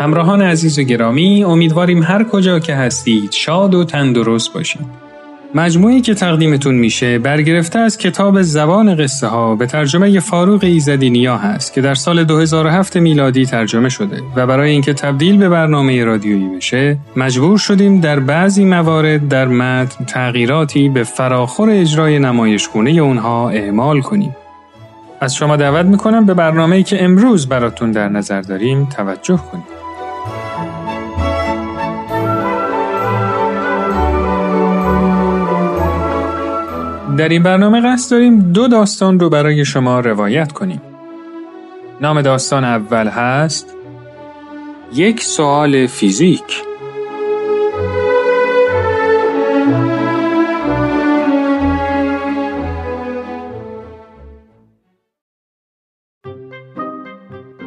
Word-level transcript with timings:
همراهان 0.00 0.42
عزیز 0.42 0.78
و 0.78 0.82
گرامی 0.82 1.44
امیدواریم 1.44 2.02
هر 2.02 2.24
کجا 2.24 2.58
که 2.58 2.74
هستید 2.74 3.32
شاد 3.32 3.74
و 3.74 3.84
تندرست 3.84 4.52
باشید. 4.52 4.86
مجموعی 5.54 6.00
که 6.00 6.14
تقدیمتون 6.14 6.74
میشه 6.74 7.18
برگرفته 7.18 7.78
از 7.78 7.98
کتاب 7.98 8.42
زبان 8.42 8.94
قصه 8.94 9.26
ها 9.26 9.54
به 9.54 9.66
ترجمه 9.66 10.20
فاروق 10.20 10.64
ایزدی 10.64 11.10
نیا 11.10 11.36
هست 11.36 11.72
که 11.72 11.80
در 11.80 11.94
سال 11.94 12.24
2007 12.24 12.96
میلادی 12.96 13.46
ترجمه 13.46 13.88
شده 13.88 14.22
و 14.36 14.46
برای 14.46 14.70
اینکه 14.70 14.92
تبدیل 14.92 15.36
به 15.36 15.48
برنامه 15.48 16.04
رادیویی 16.04 16.56
بشه 16.56 16.98
مجبور 17.16 17.58
شدیم 17.58 18.00
در 18.00 18.20
بعضی 18.20 18.64
موارد 18.64 19.28
در 19.28 19.48
متن 19.48 20.04
تغییراتی 20.04 20.88
به 20.88 21.02
فراخور 21.02 21.70
اجرای 21.70 22.18
نمایشگونه 22.18 22.90
اونها 22.90 23.50
اعمال 23.50 24.00
کنیم. 24.00 24.36
از 25.20 25.34
شما 25.34 25.56
دعوت 25.56 25.86
می‌کنم 25.86 26.26
به 26.26 26.34
برنامه‌ای 26.34 26.82
که 26.82 27.04
امروز 27.04 27.48
براتون 27.48 27.92
در 27.92 28.08
نظر 28.08 28.40
داریم 28.40 28.84
توجه 28.84 29.36
کنید. 29.52 29.79
در 37.20 37.28
این 37.28 37.42
برنامه 37.42 37.80
قصد 37.80 38.10
داریم 38.10 38.52
دو 38.52 38.68
داستان 38.68 39.20
رو 39.20 39.30
برای 39.30 39.64
شما 39.64 40.00
روایت 40.00 40.52
کنیم. 40.52 40.82
نام 42.00 42.22
داستان 42.22 42.64
اول 42.64 43.08
هست 43.08 43.74
یک 44.94 45.22
سوال 45.22 45.86
فیزیک 45.86 46.62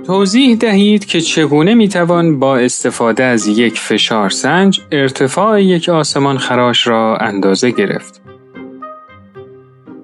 توضیح 0.06 0.58
دهید 0.58 1.06
که 1.06 1.22
چگونه 1.22 1.74
می‌توان 1.76 2.40
با 2.40 2.58
استفاده 2.58 3.24
از 3.24 3.48
یک 3.48 3.80
فشار 3.80 4.30
سنج 4.30 4.82
ارتفاع 4.92 5.64
یک 5.64 5.90
آسمان 5.90 6.38
خراش 6.38 6.88
را 6.88 7.18
اندازه 7.18 7.72
گرفت. 7.72 8.23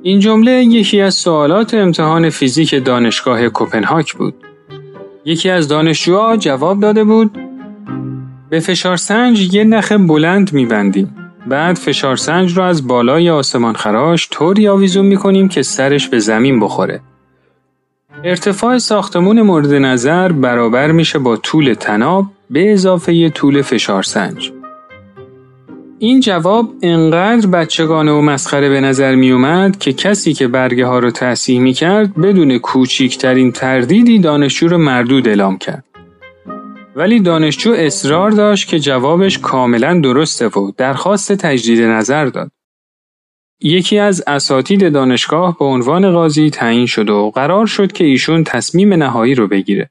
این 0.02 0.20
جمله 0.20 0.52
یکی 0.52 1.02
از 1.02 1.14
سوالات 1.14 1.74
امتحان 1.74 2.30
فیزیک 2.30 2.86
دانشگاه 2.86 3.50
کوپنهاگ 3.50 4.06
بود. 4.18 4.34
یکی 5.26 5.50
از 5.50 5.68
دانشجوها 5.68 6.38
جواب 6.38 6.80
داده 6.80 7.04
بود 7.04 7.38
به 8.50 8.60
فشار 8.60 8.98
سنج 8.98 9.54
یه 9.54 9.64
نخ 9.64 9.92
بلند 9.92 10.54
میبندیم. 10.54 11.16
بعد 11.48 11.76
فشار 11.76 12.16
سنج 12.16 12.58
رو 12.58 12.64
از 12.64 12.88
بالای 12.88 13.30
آسمان 13.30 13.74
خراش 13.74 14.28
طوری 14.32 14.68
آویزون 14.68 15.06
می‌کنیم 15.06 15.48
که 15.48 15.62
سرش 15.62 16.08
به 16.08 16.20
زمین 16.20 16.60
بخوره. 16.60 17.02
ارتفاع 18.24 18.78
ساختمون 18.78 19.42
مورد 19.42 19.74
نظر 19.74 20.32
برابر 20.32 20.92
میشه 20.92 21.20
با 21.20 21.38
طول 21.38 21.74
تناب 21.74 22.26
به 22.50 22.74
اضافه 22.74 23.30
طول 23.30 23.62
فشار 23.62 24.04
سنج. 24.04 24.52
این 26.02 26.20
جواب 26.20 26.74
انقدر 26.82 27.48
بچگانه 27.48 28.12
و 28.12 28.22
مسخره 28.22 28.70
به 28.70 28.82
نظر 28.82 29.16
می 29.16 29.32
اومد 29.32 29.80
که 29.80 29.94
کسی 29.94 30.34
که 30.34 30.48
برگه 30.48 30.86
ها 30.86 31.00
رو 31.00 31.12
تصحیح 31.12 31.60
می 31.60 31.74
کرد 31.74 32.16
بدون 32.16 32.58
کوچیکترین 32.58 33.52
تردیدی 33.52 34.20
دانشجو 34.20 34.68
رو 34.68 34.78
مردود 34.78 35.28
اعلام 35.28 35.58
کرد. 35.58 35.84
ولی 36.96 37.20
دانشجو 37.20 37.74
اصرار 37.78 38.32
داشت 38.32 38.68
که 38.68 38.80
جوابش 38.80 39.40
کاملا 39.40 40.00
درسته 40.00 40.48
و 40.48 40.72
درخواست 40.78 41.34
تجدید 41.34 41.82
نظر 41.82 42.26
داد. 42.26 42.52
یکی 43.62 44.00
از 44.00 44.24
اساتید 44.28 44.94
دانشگاه 44.94 45.58
به 45.60 45.66
عنوان 45.66 46.12
قاضی 46.12 46.50
تعیین 46.50 46.86
شد 46.86 47.10
و 47.10 47.32
قرار 47.32 47.66
شد 47.66 47.92
که 47.92 48.04
ایشون 48.04 48.44
تصمیم 48.44 48.94
نهایی 48.94 49.36
رو 49.36 49.48
بگیره. 49.48 49.90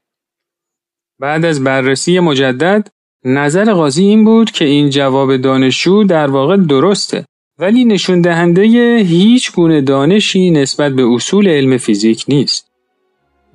بعد 1.19 1.45
از 1.45 1.63
بررسی 1.63 2.19
مجدد 2.19 2.87
نظر 3.25 3.73
قاضی 3.73 4.03
این 4.03 4.25
بود 4.25 4.51
که 4.51 4.65
این 4.65 4.89
جواب 4.89 5.37
دانشجو 5.37 6.03
در 6.03 6.27
واقع 6.27 6.57
درسته 6.57 7.25
ولی 7.59 7.85
نشون 7.85 8.21
دهنده 8.21 8.63
هیچ 8.97 9.51
گونه 9.51 9.81
دانشی 9.81 10.51
نسبت 10.51 10.91
به 10.91 11.07
اصول 11.13 11.47
علم 11.47 11.77
فیزیک 11.77 12.25
نیست. 12.27 12.69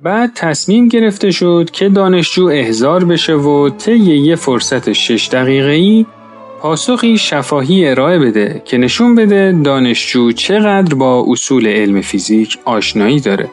بعد 0.03 0.31
تصمیم 0.35 0.87
گرفته 0.87 1.31
شد 1.31 1.69
که 1.73 1.89
دانشجو 1.89 2.45
احضار 2.45 3.05
بشه 3.05 3.33
و 3.33 3.69
طی 3.69 3.97
یه 3.97 4.35
فرصت 4.35 4.93
شش 4.93 5.29
دقیقه 5.31 5.69
ای 5.69 6.05
پاسخی 6.61 7.17
شفاهی 7.17 7.87
ارائه 7.87 8.19
بده 8.19 8.61
که 8.65 8.77
نشون 8.77 9.15
بده 9.15 9.59
دانشجو 9.63 10.31
چقدر 10.31 10.95
با 10.95 11.25
اصول 11.27 11.67
علم 11.67 12.01
فیزیک 12.01 12.57
آشنایی 12.65 13.19
داره. 13.19 13.49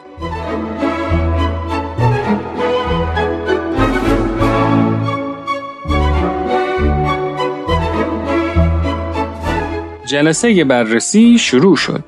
جلسه 10.13 10.63
بررسی 10.63 11.37
شروع 11.37 11.75
شد. 11.75 12.03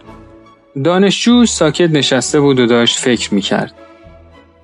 دانشجو 0.84 1.46
ساکت 1.46 1.90
نشسته 1.90 2.40
بود 2.40 2.60
و 2.60 2.66
داشت 2.66 3.00
فکر 3.00 3.34
می 3.34 3.42
کرد. 3.42 3.74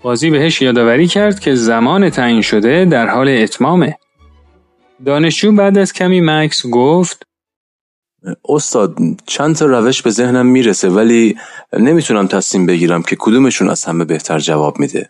قاضی 0.04 0.30
بهش 0.30 0.62
یادآوری 0.62 1.08
کرد 1.08 1.40
که 1.40 1.56
زمان 1.56 2.10
تعیین 2.10 2.42
شده 2.42 2.86
در 2.86 3.08
حال 3.08 3.30
اتمامه. 3.30 3.98
دانشجو 5.06 5.52
بعد 5.52 5.78
از 5.78 5.94
کمی 5.94 6.22
مکس 6.22 6.68
گفت 6.68 7.24
استاد 8.50 8.98
چند 9.26 9.56
تا 9.56 9.66
روش 9.66 10.02
به 10.02 10.10
ذهنم 10.10 10.46
می‌رسه 10.46 10.90
ولی 10.90 11.38
نمی‌تونم 11.74 12.28
تصمیم 12.28 12.66
بگیرم 12.66 13.02
که 13.04 13.16
کدومشون 13.20 13.70
از 13.70 13.86
همه 13.86 14.06
بهتر 14.06 14.40
جواب 14.40 14.80
میده. 14.80 15.10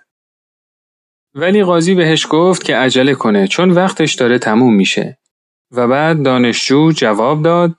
ولی 1.35 1.63
قاضی 1.63 1.95
بهش 1.95 2.27
گفت 2.29 2.63
که 2.63 2.75
عجله 2.75 3.13
کنه 3.13 3.47
چون 3.47 3.71
وقتش 3.71 4.13
داره 4.13 4.39
تموم 4.39 4.75
میشه. 4.75 5.17
و 5.71 5.87
بعد 5.87 6.23
دانشجو 6.23 6.91
جواب 6.91 7.43
داد 7.43 7.75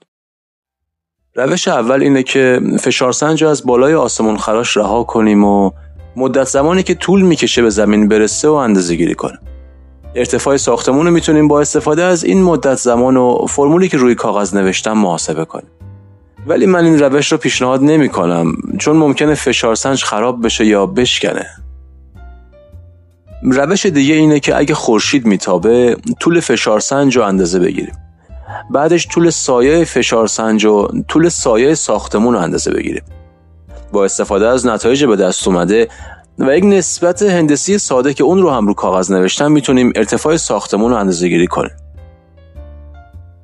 روش 1.35 1.67
اول 1.67 2.01
اینه 2.01 2.23
که 2.23 2.61
فشارسنج 2.79 3.43
از 3.43 3.65
بالای 3.65 3.93
آسمون 3.93 4.37
خراش 4.37 4.77
رها 4.77 5.03
کنیم 5.03 5.43
و 5.43 5.71
مدت 6.15 6.47
زمانی 6.47 6.83
که 6.83 6.95
طول 6.95 7.21
می‌کشه 7.21 7.61
به 7.61 7.69
زمین 7.69 8.07
برسه 8.07 8.47
و 8.47 8.53
اندازه 8.53 8.95
گیری 8.95 9.15
کنیم. 9.15 9.39
ارتفاع 10.15 10.57
ساختمون 10.57 11.05
رو 11.05 11.11
می‌تونیم 11.11 11.47
با 11.47 11.61
استفاده 11.61 12.03
از 12.03 12.23
این 12.23 12.43
مدت 12.43 12.75
زمان 12.75 13.17
و 13.17 13.45
فرمولی 13.49 13.89
که 13.89 13.97
روی 13.97 14.15
کاغذ 14.15 14.55
نوشتم 14.55 14.91
محاسبه 14.91 15.45
کنیم. 15.45 15.67
ولی 16.47 16.65
من 16.65 16.85
این 16.85 16.99
روش 16.99 17.31
رو 17.31 17.37
پیشنهاد 17.37 17.83
نمی 17.83 18.09
کنم 18.09 18.53
چون 18.79 18.97
ممکنه 18.97 19.35
فشارسنج 19.35 20.03
خراب 20.03 20.45
بشه 20.45 20.65
یا 20.65 20.85
بشکنه. 20.85 21.45
روش 23.43 23.85
دیگه 23.85 24.13
اینه 24.13 24.39
که 24.39 24.57
اگه 24.57 24.75
خورشید 24.75 25.25
میتابه 25.25 25.97
طول 26.19 26.39
فشارسنج 26.39 27.17
رو 27.17 27.23
اندازه 27.23 27.59
بگیریم. 27.59 28.02
بعدش 28.69 29.07
طول 29.07 29.29
سایه 29.29 29.83
فشار 29.83 30.27
سنج 30.27 30.65
و 30.65 30.87
طول 31.07 31.29
سایه 31.29 31.75
ساختمون 31.75 32.33
رو 32.33 32.39
اندازه 32.39 32.71
بگیریم 32.71 33.03
با 33.91 34.05
استفاده 34.05 34.47
از 34.47 34.65
نتایج 34.65 35.05
به 35.05 35.15
دست 35.15 35.47
اومده 35.47 35.87
و 36.39 36.57
یک 36.57 36.63
نسبت 36.63 37.21
هندسی 37.21 37.77
ساده 37.77 38.13
که 38.13 38.23
اون 38.23 38.41
رو 38.41 38.49
هم 38.49 38.67
رو 38.67 38.73
کاغذ 38.73 39.11
نوشتم 39.11 39.51
می‌تونیم 39.51 39.91
ارتفاع 39.95 40.37
ساختمون 40.37 40.91
رو 40.91 40.97
اندازه 40.97 41.27
گیری 41.27 41.47
کنیم. 41.47 41.71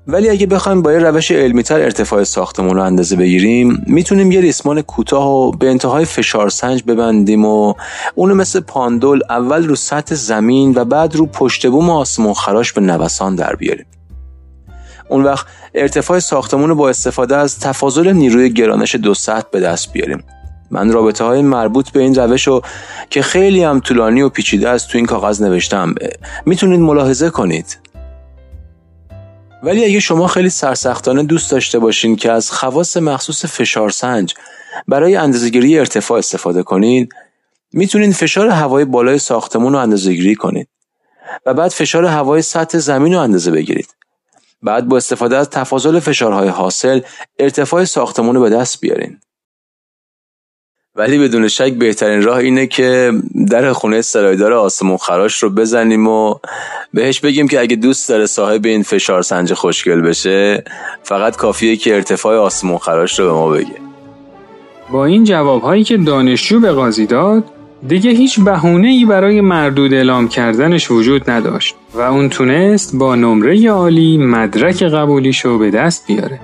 ولی 0.07 0.29
اگه 0.29 0.47
بخوایم 0.47 0.81
با 0.81 0.91
یه 0.91 0.99
روش 0.99 1.31
علمیتر 1.31 1.81
ارتفاع 1.81 2.23
ساختمون 2.23 2.75
رو 2.75 2.83
اندازه 2.83 3.15
بگیریم 3.15 3.83
می‌تونیم 3.87 4.31
یه 4.31 4.41
ریسمان 4.41 4.81
کوتاه 4.81 5.27
و 5.27 5.51
به 5.51 5.69
انتهای 5.69 6.05
فشار 6.05 6.49
سنج 6.49 6.83
ببندیم 6.83 7.45
و 7.45 7.73
اونو 8.15 8.35
مثل 8.35 8.59
پاندول 8.59 9.21
اول 9.29 9.67
رو 9.67 9.75
سطح 9.75 10.15
زمین 10.15 10.73
و 10.75 10.85
بعد 10.85 11.15
رو 11.15 11.25
پشت 11.25 11.67
بوم 11.67 11.89
آسمون 11.89 12.33
خراش 12.33 12.73
به 12.73 12.81
نوسان 12.81 13.35
در 13.35 13.55
بیاریم. 13.55 13.85
اون 15.09 15.23
وقت 15.23 15.45
ارتفاع 15.73 16.19
ساختمون 16.19 16.69
رو 16.69 16.75
با 16.75 16.89
استفاده 16.89 17.35
از 17.35 17.59
تفاضل 17.59 18.11
نیروی 18.11 18.49
گرانش 18.49 18.95
دو 18.95 19.13
سطح 19.13 19.47
به 19.51 19.59
دست 19.59 19.93
بیاریم. 19.93 20.23
من 20.71 20.91
رابطه 20.91 21.23
های 21.23 21.41
مربوط 21.41 21.89
به 21.89 21.99
این 21.99 22.15
روش 22.15 22.47
رو 22.47 22.61
که 23.09 23.21
خیلی 23.21 23.63
هم 23.63 23.79
طولانی 23.79 24.21
و 24.21 24.29
پیچیده 24.29 24.69
است 24.69 24.89
تو 24.89 24.97
این 24.97 25.07
کاغذ 25.07 25.41
نوشتم. 25.41 25.95
می‌تونید 26.45 26.79
ملاحظه 26.79 27.29
کنید. 27.29 27.77
ولی 29.63 29.85
اگه 29.85 29.99
شما 29.99 30.27
خیلی 30.27 30.49
سرسختانه 30.49 31.23
دوست 31.23 31.51
داشته 31.51 31.79
باشین 31.79 32.15
که 32.15 32.31
از 32.31 32.51
خواص 32.51 32.97
مخصوص 32.97 33.45
فشار 33.45 33.89
سنج 33.89 34.33
برای 34.87 35.15
اندازهگیری 35.15 35.79
ارتفاع 35.79 36.17
استفاده 36.17 36.63
کنید 36.63 37.13
می‌تونید 37.73 38.11
فشار 38.11 38.47
هوای 38.47 38.85
بالای 38.85 39.19
ساختمون 39.19 39.73
رو 39.73 39.79
اندازهگیری 39.79 40.35
کنید 40.35 40.67
و 41.45 41.53
بعد 41.53 41.71
فشار 41.71 42.05
هوای 42.05 42.41
سطح 42.41 42.77
زمین 42.77 43.13
رو 43.13 43.19
اندازه 43.19 43.51
بگیرید. 43.51 43.98
بعد 44.61 44.87
با 44.87 44.97
استفاده 44.97 45.37
از 45.37 45.49
تفاضل 45.49 45.99
فشارهای 45.99 46.47
حاصل 46.47 46.99
ارتفاع 47.39 47.85
ساختمون 47.85 48.35
رو 48.35 48.41
به 48.41 48.49
دست 48.49 48.81
بیارین. 48.81 49.17
ولی 50.95 51.17
بدون 51.17 51.47
شک 51.47 51.73
بهترین 51.73 52.21
راه 52.21 52.37
اینه 52.37 52.67
که 52.67 53.13
در 53.49 53.73
خونه 53.73 54.01
سرایدار 54.01 54.53
آسمون 54.53 54.97
خراش 54.97 55.43
رو 55.43 55.49
بزنیم 55.49 56.07
و 56.07 56.35
بهش 56.93 57.19
بگیم 57.19 57.47
که 57.47 57.59
اگه 57.59 57.75
دوست 57.75 58.09
داره 58.09 58.25
صاحب 58.25 58.65
این 58.65 58.83
فشار 58.83 59.21
سنج 59.21 59.53
خوشگل 59.53 60.01
بشه 60.01 60.63
فقط 61.03 61.35
کافیه 61.35 61.75
که 61.75 61.95
ارتفاع 61.95 62.37
آسمون 62.37 62.77
خراش 62.77 63.19
رو 63.19 63.25
به 63.25 63.31
ما 63.31 63.49
بگه. 63.49 63.75
با 64.91 65.05
این 65.05 65.23
جواب 65.23 65.61
هایی 65.61 65.83
که 65.83 65.97
دانشجو 65.97 66.59
به 66.59 66.71
قاضی 66.71 67.05
داد 67.05 67.43
دیگه 67.87 68.11
هیچ 68.11 68.39
بهونه 68.39 68.87
ای 68.87 69.05
برای 69.05 69.41
مردود 69.41 69.93
اعلام 69.93 70.27
کردنش 70.27 70.91
وجود 70.91 71.29
نداشت 71.29 71.75
و 71.93 72.01
اون 72.01 72.29
تونست 72.29 72.95
با 72.95 73.15
نمره 73.15 73.69
عالی 73.69 74.17
مدرک 74.17 74.83
قبولیشو 74.83 75.57
به 75.57 75.71
دست 75.71 76.07
بیاره. 76.07 76.39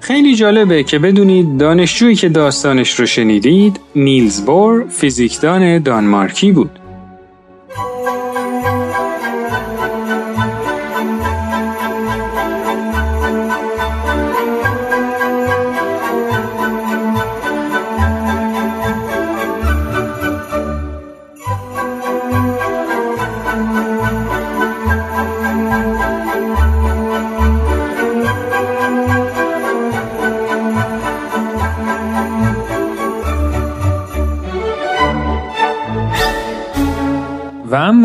خیلی 0.00 0.34
جالبه 0.34 0.82
که 0.82 0.98
بدونید 0.98 1.58
دانشجویی 1.58 2.14
که 2.14 2.28
داستانش 2.28 3.00
رو 3.00 3.06
شنیدید 3.06 3.80
نیلز 3.96 4.40
بور 4.40 4.84
فیزیکدان 4.88 5.78
دانمارکی 5.78 6.52
بود. 6.52 6.70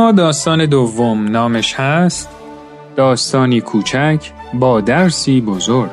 اما 0.05 0.11
داستان 0.11 0.65
دوم 0.65 1.27
نامش 1.27 1.73
هست 1.73 2.29
داستانی 2.95 3.61
کوچک 3.61 4.31
با 4.53 4.81
درسی 4.81 5.41
بزرگ 5.41 5.89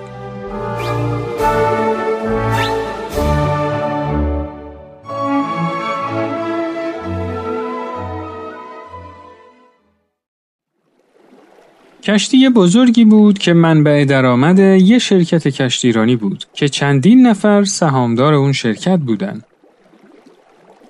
کشتی 12.02 12.48
بزرگی 12.48 13.04
بود 13.04 13.38
که 13.38 13.52
منبع 13.52 14.04
درآمد 14.04 14.58
یه 14.58 14.98
شرکت 14.98 15.48
کشتیرانی 15.48 16.16
بود 16.16 16.44
که 16.54 16.68
چندین 16.68 17.26
نفر 17.26 17.64
سهامدار 17.64 18.34
اون 18.34 18.52
شرکت 18.52 18.98
بودن. 18.98 19.42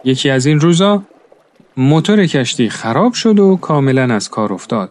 یکی 0.05 0.31
از 0.31 0.47
این 0.47 0.61
روزا 0.61 1.03
موتور 1.77 2.27
کشتی 2.27 2.69
خراب 2.69 3.13
شد 3.13 3.39
و 3.39 3.57
کاملا 3.57 4.15
از 4.15 4.29
کار 4.29 4.53
افتاد. 4.53 4.91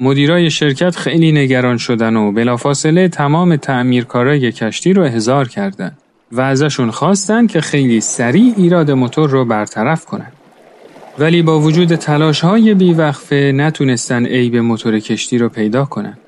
مدیرای 0.00 0.50
شرکت 0.50 0.96
خیلی 0.96 1.32
نگران 1.32 1.76
شدن 1.76 2.16
و 2.16 2.32
بلافاصله 2.32 3.08
تمام 3.08 3.56
تعمیرکارای 3.56 4.52
کشتی 4.52 4.92
رو 4.92 5.02
احضار 5.02 5.48
کردند 5.48 5.98
و 6.32 6.40
ازشون 6.40 6.90
خواستن 6.90 7.46
که 7.46 7.60
خیلی 7.60 8.00
سریع 8.00 8.54
ایراد 8.56 8.90
موتور 8.90 9.30
رو 9.30 9.44
برطرف 9.44 10.04
کنن. 10.04 10.32
ولی 11.18 11.42
با 11.42 11.60
وجود 11.60 11.94
تلاش 11.94 12.40
های 12.40 12.74
بیوقفه 12.74 13.52
نتونستن 13.54 14.26
عیب 14.26 14.56
موتور 14.56 14.98
کشتی 14.98 15.38
رو 15.38 15.48
پیدا 15.48 15.84
کنن. 15.84 16.18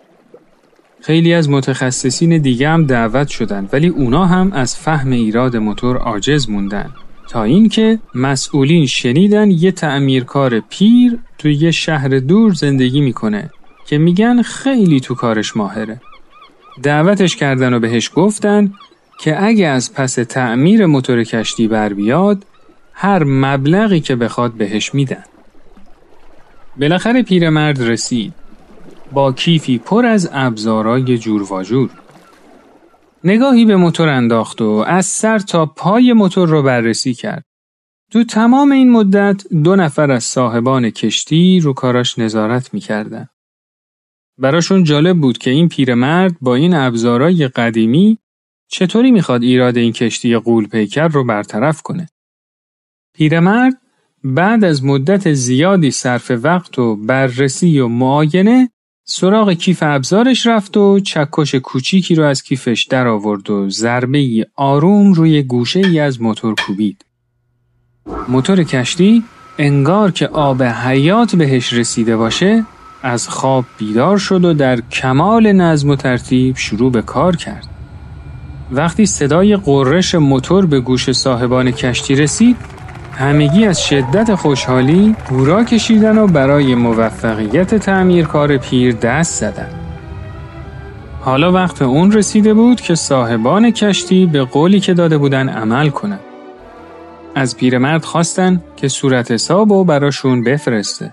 خیلی 1.00 1.34
از 1.34 1.50
متخصصین 1.50 2.38
دیگه 2.38 2.68
هم 2.68 2.86
دعوت 2.86 3.28
شدند 3.28 3.68
ولی 3.72 3.88
اونا 3.88 4.26
هم 4.26 4.52
از 4.52 4.76
فهم 4.76 5.10
ایراد 5.10 5.56
موتور 5.56 5.96
عاجز 5.96 6.50
موندن 6.50 6.90
تا 7.30 7.42
اینکه 7.42 7.98
مسئولین 8.14 8.86
شنیدن 8.86 9.50
یه 9.50 9.72
تعمیرکار 9.72 10.60
پیر 10.60 11.18
توی 11.38 11.54
یه 11.54 11.70
شهر 11.70 12.08
دور 12.08 12.52
زندگی 12.52 13.00
می‌کنه 13.00 13.50
که 13.86 13.98
میگن 13.98 14.42
خیلی 14.42 15.00
تو 15.00 15.14
کارش 15.14 15.56
ماهره. 15.56 16.00
دعوتش 16.82 17.36
کردن 17.36 17.74
و 17.74 17.78
بهش 17.78 18.10
گفتن 18.14 18.72
که 19.20 19.44
اگه 19.44 19.66
از 19.66 19.94
پس 19.94 20.14
تعمیر 20.14 20.86
موتور 20.86 21.24
کشتی 21.24 21.68
بر 21.68 21.92
بیاد 21.92 22.44
هر 22.92 23.24
مبلغی 23.24 24.00
که 24.00 24.16
بخواد 24.16 24.52
بهش 24.52 24.94
میدن. 24.94 25.24
بالاخره 26.80 27.22
پیرمرد 27.22 27.82
رسید 27.82 28.34
با 29.12 29.32
کیفی 29.32 29.78
پر 29.78 30.06
از 30.06 30.30
ابزارای 30.32 31.18
جور 31.18 31.52
و 31.52 31.62
جور. 31.62 31.90
نگاهی 33.24 33.64
به 33.64 33.76
موتور 33.76 34.08
انداخت 34.08 34.62
و 34.62 34.84
از 34.86 35.06
سر 35.06 35.38
تا 35.38 35.66
پای 35.66 36.12
موتور 36.12 36.48
رو 36.48 36.62
بررسی 36.62 37.14
کرد. 37.14 37.44
تو 38.12 38.24
تمام 38.24 38.72
این 38.72 38.90
مدت 38.90 39.42
دو 39.48 39.76
نفر 39.76 40.10
از 40.10 40.24
صاحبان 40.24 40.90
کشتی 40.90 41.60
رو 41.60 41.72
کاراش 41.72 42.18
نظارت 42.18 42.74
می‌کردن. 42.74 43.28
براشون 44.38 44.84
جالب 44.84 45.20
بود 45.20 45.38
که 45.38 45.50
این 45.50 45.68
پیرمرد 45.68 46.36
با 46.40 46.54
این 46.54 46.74
ابزارای 46.74 47.48
قدیمی 47.48 48.18
چطوری 48.68 49.10
می‌خواد 49.10 49.42
ایراد 49.42 49.76
این 49.76 49.92
کشتی 49.92 50.36
قول 50.36 50.68
پیکر 50.68 51.08
رو 51.08 51.24
برطرف 51.24 51.82
کنه. 51.82 52.08
پیرمرد 53.14 53.74
بعد 54.24 54.64
از 54.64 54.84
مدت 54.84 55.32
زیادی 55.32 55.90
صرف 55.90 56.30
وقت 56.42 56.78
و 56.78 56.96
بررسی 56.96 57.78
و 57.78 57.88
معاینه 57.88 58.70
سراغ 59.12 59.52
کیف 59.52 59.82
ابزارش 59.82 60.46
رفت 60.46 60.76
و 60.76 61.00
چکش 61.00 61.54
کوچیکی 61.54 62.14
رو 62.14 62.24
از 62.24 62.42
کیفش 62.42 62.86
در 62.90 63.08
آورد 63.08 63.50
و 63.50 63.70
ضربه 63.70 64.46
آروم 64.56 65.12
روی 65.12 65.42
گوشه 65.42 65.80
ای 65.80 65.98
از 66.00 66.22
موتور 66.22 66.54
کوبید. 66.66 67.04
موتور 68.28 68.62
کشتی 68.62 69.24
انگار 69.58 70.10
که 70.10 70.26
آب 70.26 70.62
حیات 70.62 71.36
بهش 71.36 71.72
رسیده 71.72 72.16
باشه 72.16 72.64
از 73.02 73.28
خواب 73.28 73.64
بیدار 73.78 74.18
شد 74.18 74.44
و 74.44 74.54
در 74.54 74.80
کمال 74.80 75.52
نظم 75.52 75.90
و 75.90 75.96
ترتیب 75.96 76.56
شروع 76.56 76.92
به 76.92 77.02
کار 77.02 77.36
کرد. 77.36 77.66
وقتی 78.70 79.06
صدای 79.06 79.56
قررش 79.56 80.14
موتور 80.14 80.66
به 80.66 80.80
گوش 80.80 81.12
صاحبان 81.12 81.70
کشتی 81.70 82.14
رسید 82.14 82.56
همگی 83.20 83.66
از 83.66 83.86
شدت 83.86 84.34
خوشحالی 84.34 85.16
هورا 85.30 85.64
کشیدن 85.64 86.18
و 86.18 86.26
برای 86.26 86.74
موفقیت 86.74 87.74
تعمیرکار 87.74 88.56
پیر 88.56 88.94
دست 88.94 89.40
زدن. 89.40 89.68
حالا 91.20 91.52
وقت 91.52 91.82
اون 91.82 92.12
رسیده 92.12 92.54
بود 92.54 92.80
که 92.80 92.94
صاحبان 92.94 93.70
کشتی 93.70 94.26
به 94.26 94.44
قولی 94.44 94.80
که 94.80 94.94
داده 94.94 95.18
بودن 95.18 95.48
عمل 95.48 95.88
کنند. 95.90 96.20
از 97.34 97.56
پیرمرد 97.56 98.04
خواستن 98.04 98.62
که 98.76 98.88
صورت 98.88 99.30
حساب 99.30 99.70
و 99.70 99.84
براشون 99.84 100.44
بفرسته. 100.44 101.12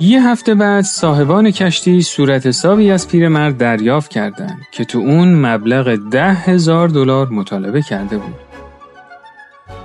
یه 0.00 0.28
هفته 0.28 0.54
بعد 0.54 0.84
صاحبان 0.84 1.50
کشتی 1.50 2.02
صورت 2.02 2.46
حسابی 2.46 2.90
از 2.90 3.08
پیرمرد 3.08 3.56
دریافت 3.56 4.10
کردند 4.10 4.60
که 4.72 4.84
تو 4.84 4.98
اون 4.98 5.34
مبلغ 5.34 6.10
ده 6.10 6.32
هزار 6.32 6.88
دلار 6.88 7.28
مطالبه 7.28 7.82
کرده 7.82 8.18
بود. 8.18 8.49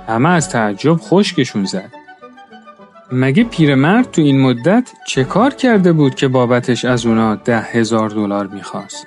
همه 0.08 0.28
از 0.28 0.48
تعجب 0.48 0.96
خشکشون 1.00 1.64
زد. 1.64 1.92
مگه 3.12 3.44
پیرمرد 3.44 4.10
تو 4.10 4.22
این 4.22 4.40
مدت 4.40 4.92
چه 5.06 5.24
کار 5.24 5.54
کرده 5.54 5.92
بود 5.92 6.14
که 6.14 6.28
بابتش 6.28 6.84
از 6.84 7.06
اونا 7.06 7.34
ده 7.34 7.60
هزار 7.60 8.08
دلار 8.08 8.46
می‌خواست؟ 8.46 9.06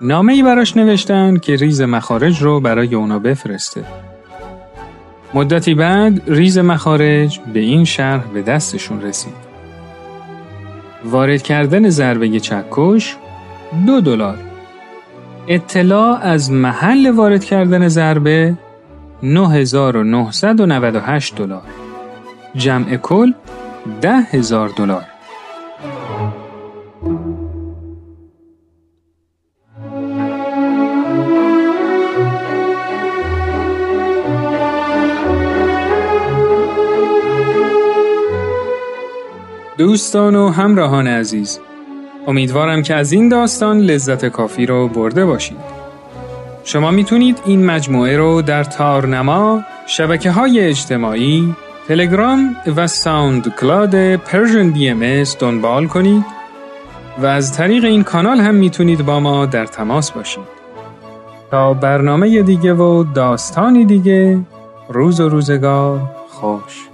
نامه 0.00 0.32
ای 0.32 0.42
براش 0.42 0.76
نوشتن 0.76 1.36
که 1.36 1.56
ریز 1.56 1.82
مخارج 1.82 2.42
رو 2.42 2.60
برای 2.60 2.94
اونا 2.94 3.18
بفرسته. 3.18 3.84
مدتی 5.34 5.74
بعد 5.74 6.22
ریز 6.26 6.58
مخارج 6.58 7.40
به 7.54 7.60
این 7.60 7.84
شرح 7.84 8.24
به 8.34 8.42
دستشون 8.42 9.02
رسید. 9.02 9.50
وارد 11.04 11.42
کردن 11.42 11.88
ضربه 11.88 12.40
چکش 12.40 13.16
دو 13.86 14.00
دلار. 14.00 14.38
اطلاع 15.48 16.18
از 16.22 16.50
محل 16.50 17.10
وارد 17.10 17.44
کردن 17.44 17.88
ضربه 17.88 18.54
9998 19.22 21.34
دلار. 21.34 21.62
جمع 22.54 22.96
کل 22.96 23.32
10000 24.00 24.68
دلار. 24.68 25.04
دوستان 39.78 40.36
و 40.36 40.48
همراهان 40.48 41.06
عزیز 41.06 41.60
امیدوارم 42.26 42.82
که 42.82 42.94
از 42.94 43.12
این 43.12 43.28
داستان 43.28 43.80
لذت 43.80 44.26
کافی 44.26 44.66
رو 44.66 44.88
برده 44.88 45.26
باشید 45.26 45.79
شما 46.72 46.90
می‌تونید 46.90 47.38
این 47.44 47.66
مجموعه 47.66 48.16
رو 48.16 48.42
در 48.42 48.64
تارنما 48.64 49.62
شبکه 49.86 50.30
های 50.30 50.60
اجتماعی 50.60 51.54
تلگرام 51.88 52.56
و 52.76 52.86
SoundCloud 52.86 54.16
Persian 54.16 54.70
BM 54.70 55.24
دنبال 55.38 55.86
کنید 55.86 56.24
و 57.18 57.26
از 57.26 57.56
طریق 57.56 57.84
این 57.84 58.04
کانال 58.04 58.40
هم 58.40 58.54
می‌تونید 58.54 59.06
با 59.06 59.20
ما 59.20 59.46
در 59.46 59.66
تماس 59.66 60.10
باشید. 60.10 60.44
تا 61.50 61.74
برنامه 61.74 62.42
دیگه 62.42 62.74
و 62.74 63.04
داستانی 63.14 63.84
دیگه 63.84 64.38
روز 64.88 65.20
و 65.20 65.28
روزگار 65.28 66.00
خوش. 66.28 66.89